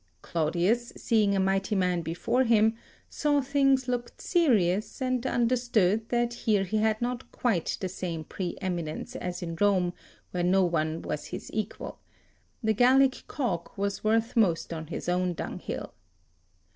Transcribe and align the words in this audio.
Claudius, 0.23 0.91
seeing 0.97 1.35
a 1.35 1.39
mighty 1.39 1.75
man 1.75 2.01
before 2.01 2.43
him, 2.43 2.73
saw 3.07 3.39
things 3.39 3.87
looked 3.87 4.19
serious 4.19 4.99
and 4.99 5.27
understood 5.27 6.09
that 6.09 6.33
here 6.33 6.63
he 6.63 6.77
had 6.77 6.99
not 7.03 7.31
quite 7.31 7.77
the 7.79 7.87
same 7.87 8.23
pre 8.23 8.57
eminence 8.61 9.15
as 9.17 9.43
at 9.43 9.61
Rome, 9.61 9.93
where 10.31 10.41
no 10.41 10.63
one 10.65 11.03
was 11.03 11.25
his 11.27 11.51
equal: 11.53 11.99
the 12.63 12.73
Gallic 12.73 13.25
cock 13.27 13.77
was 13.77 14.03
worth 14.03 14.35
most 14.35 14.73
on 14.73 14.87
his 14.87 15.07
own 15.07 15.35
dunghill. 15.35 15.93